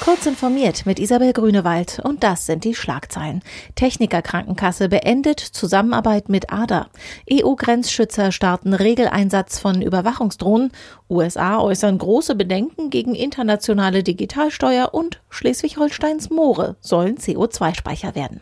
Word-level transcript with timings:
Kurz 0.00 0.26
informiert 0.26 0.86
mit 0.86 0.98
Isabel 0.98 1.32
Grünewald 1.32 2.00
und 2.02 2.24
das 2.24 2.46
sind 2.46 2.64
die 2.64 2.74
Schlagzeilen. 2.74 3.42
Techniker 3.74 4.22
Krankenkasse 4.22 4.88
beendet 4.88 5.40
Zusammenarbeit 5.40 6.28
mit 6.28 6.52
ADA. 6.52 6.88
EU-Grenzschützer 7.32 8.30
starten 8.32 8.74
Regeleinsatz 8.74 9.58
von 9.58 9.80
Überwachungsdrohnen. 9.80 10.72
USA 11.08 11.58
äußern 11.60 11.96
große 11.96 12.34
Bedenken 12.34 12.90
gegen 12.90 13.14
internationale 13.14 14.02
Digitalsteuer 14.02 14.92
und 14.92 15.20
Schleswig-Holsteins 15.30 16.28
Moore 16.28 16.76
sollen 16.80 17.16
CO2-Speicher 17.16 18.14
werden. 18.14 18.40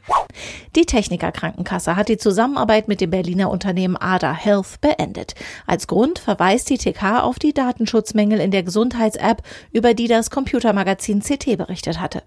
Die 0.74 0.86
Techniker 0.86 1.30
Krankenkasse 1.30 1.94
hat 1.94 2.08
die 2.08 2.16
Zusammenarbeit 2.16 2.88
mit 2.88 3.02
dem 3.02 3.10
Berliner 3.10 3.50
Unternehmen 3.50 3.96
ADA 3.96 4.32
Health 4.32 4.80
beendet. 4.80 5.34
Als 5.66 5.86
Grund 5.86 6.18
verweist 6.18 6.70
die 6.70 6.78
TK 6.78 7.20
auf 7.22 7.38
die 7.38 7.52
Datenschutzmängel 7.52 8.40
in 8.40 8.50
der 8.50 8.62
Gesundheits-App, 8.62 9.42
über 9.72 9.92
die 9.92 10.08
das 10.08 10.30
Computermagazin 10.30 11.20
CT 11.20 11.41
berichtet 11.44 12.00
hatte. 12.00 12.22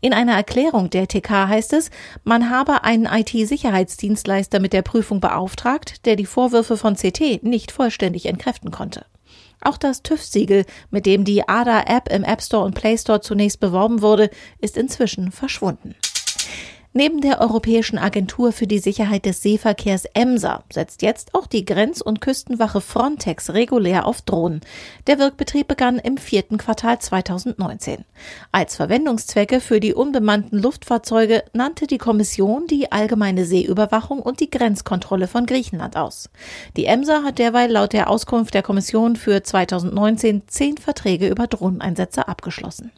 In 0.00 0.12
einer 0.12 0.34
Erklärung 0.34 0.90
der 0.90 1.06
TK 1.06 1.48
heißt 1.48 1.72
es, 1.72 1.90
man 2.22 2.50
habe 2.50 2.84
einen 2.84 3.06
IT-Sicherheitsdienstleister 3.06 4.60
mit 4.60 4.72
der 4.72 4.82
Prüfung 4.82 5.20
beauftragt, 5.20 6.06
der 6.06 6.16
die 6.16 6.26
Vorwürfe 6.26 6.76
von 6.76 6.96
CT 6.96 7.42
nicht 7.42 7.72
vollständig 7.72 8.26
entkräften 8.26 8.70
konnte. 8.70 9.06
Auch 9.60 9.78
das 9.78 10.02
TÜV-Siegel, 10.02 10.64
mit 10.90 11.06
dem 11.06 11.24
die 11.24 11.48
ADA-App 11.48 12.12
im 12.12 12.24
App 12.24 12.42
Store 12.42 12.64
und 12.64 12.74
Play 12.74 12.98
Store 12.98 13.20
zunächst 13.20 13.60
beworben 13.60 14.02
wurde, 14.02 14.30
ist 14.60 14.76
inzwischen 14.76 15.32
verschwunden. 15.32 15.94
Neben 16.96 17.20
der 17.20 17.40
Europäischen 17.40 17.98
Agentur 17.98 18.52
für 18.52 18.68
die 18.68 18.78
Sicherheit 18.78 19.26
des 19.26 19.42
Seeverkehrs 19.42 20.04
EMSA 20.14 20.62
setzt 20.72 21.02
jetzt 21.02 21.34
auch 21.34 21.48
die 21.48 21.64
Grenz- 21.64 22.00
und 22.00 22.20
Küstenwache 22.20 22.80
Frontex 22.80 23.50
regulär 23.50 24.06
auf 24.06 24.22
Drohnen. 24.22 24.60
Der 25.08 25.18
Wirkbetrieb 25.18 25.66
begann 25.66 25.98
im 25.98 26.18
vierten 26.18 26.56
Quartal 26.56 27.00
2019. 27.00 28.04
Als 28.52 28.76
Verwendungszwecke 28.76 29.60
für 29.60 29.80
die 29.80 29.92
unbemannten 29.92 30.56
Luftfahrzeuge 30.56 31.42
nannte 31.52 31.88
die 31.88 31.98
Kommission 31.98 32.68
die 32.68 32.92
allgemeine 32.92 33.44
Seeüberwachung 33.44 34.20
und 34.20 34.38
die 34.38 34.50
Grenzkontrolle 34.50 35.26
von 35.26 35.46
Griechenland 35.46 35.96
aus. 35.96 36.30
Die 36.76 36.84
EMSA 36.84 37.24
hat 37.24 37.40
derweil 37.40 37.72
laut 37.72 37.92
der 37.92 38.08
Auskunft 38.08 38.54
der 38.54 38.62
Kommission 38.62 39.16
für 39.16 39.42
2019 39.42 40.42
zehn 40.46 40.78
Verträge 40.78 41.26
über 41.26 41.48
Drohneneinsätze 41.48 42.28
abgeschlossen. 42.28 42.92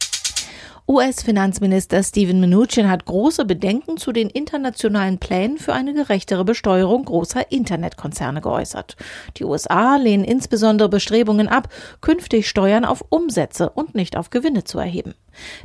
US-Finanzminister 0.89 2.01
Steven 2.05 2.41
Mnuchin 2.41 2.89
hat 2.89 3.07
große 3.07 3.45
Bedenken 3.45 3.97
zu 3.97 4.13
den 4.13 4.31
internationalen 4.31 5.19
Plänen 5.19 5.59
für 5.59 5.73
eine 5.73 5.93
gerechtere 5.95 6.45
Besteuerung 6.45 7.07
großer 7.07 7.51
Internetkonzerne 7.51 8.41
geäußert. 8.41 8.95
Die 9.37 9.43
USA 9.43 9.97
lehnen 9.97 10.23
insbesondere 10.23 10.89
Bestrebungen 10.89 11.49
ab, 11.49 11.71
künftig 12.03 12.49
Steuern 12.49 12.85
auf 12.85 13.05
Umsätze 13.09 13.69
und 13.71 13.97
nicht 13.97 14.17
auf 14.17 14.31
Gewinne 14.31 14.63
zu 14.63 14.79
erheben. 14.79 15.15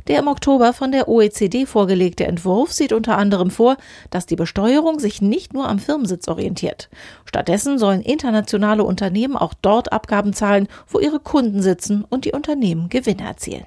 Der 0.08 0.18
im 0.18 0.26
Oktober 0.26 0.72
von 0.72 0.90
der 0.90 1.06
OECD 1.06 1.66
vorgelegte 1.66 2.26
Entwurf 2.26 2.72
sieht 2.72 2.92
unter 2.92 3.16
anderem 3.16 3.52
vor, 3.52 3.76
dass 4.10 4.26
die 4.26 4.36
Besteuerung 4.36 4.98
sich 4.98 5.22
nicht 5.22 5.54
nur 5.54 5.68
am 5.68 5.78
Firmensitz 5.78 6.26
orientiert. 6.26 6.90
Stattdessen 7.26 7.78
sollen 7.78 8.02
internationale 8.02 8.82
Unternehmen 8.82 9.36
auch 9.36 9.54
dort 9.54 9.92
Abgaben 9.92 10.32
zahlen, 10.32 10.66
wo 10.88 10.98
ihre 10.98 11.20
Kunden 11.20 11.62
sitzen 11.62 12.04
und 12.10 12.24
die 12.24 12.32
Unternehmen 12.32 12.88
Gewinne 12.88 13.22
erzielen. 13.22 13.66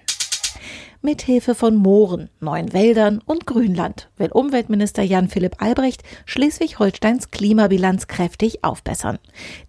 Mithilfe 1.06 1.54
von 1.54 1.76
Mooren, 1.76 2.32
neuen 2.40 2.74
Wäldern 2.74 3.22
und 3.28 3.46
Grünland 3.46 4.10
will 4.18 4.32
Umweltminister 4.32 5.04
Jan-Philipp 5.04 5.62
Albrecht 5.62 6.02
Schleswig-Holsteins 6.26 7.30
Klimabilanz 7.30 8.08
kräftig 8.08 8.64
aufbessern. 8.64 9.20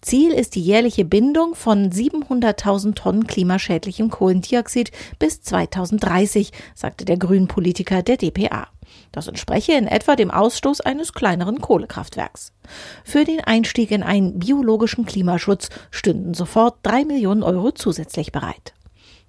Ziel 0.01 0.33
ist 0.33 0.55
die 0.55 0.63
jährliche 0.63 1.05
Bindung 1.05 1.55
von 1.55 1.91
700.000 1.91 2.95
Tonnen 2.95 3.27
klimaschädlichem 3.27 4.09
Kohlendioxid 4.09 4.93
bis 5.19 5.43
2030, 5.43 6.53
sagte 6.75 7.05
der 7.05 7.19
Grünpolitiker 7.19 8.03
der 8.03 8.17
DPA. 8.17 8.69
Das 9.13 9.29
entspreche 9.29 9.73
in 9.73 9.87
etwa 9.87 10.17
dem 10.17 10.31
Ausstoß 10.31 10.81
eines 10.81 11.13
kleineren 11.13 11.61
Kohlekraftwerks. 11.61 12.55
Für 13.05 13.25
den 13.25 13.41
Einstieg 13.41 13.91
in 13.91 14.03
einen 14.03 14.39
biologischen 14.39 15.05
Klimaschutz 15.05 15.69
stünden 15.91 16.33
sofort 16.33 16.79
drei 16.83 17.05
Millionen 17.05 17.43
Euro 17.43 17.73
zusätzlich 17.73 18.33
bereit. 18.33 18.73